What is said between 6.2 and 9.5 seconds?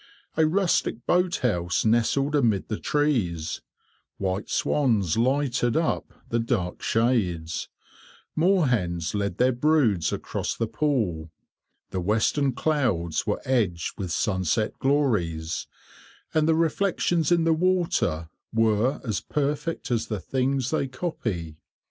the dark shades, moorhens led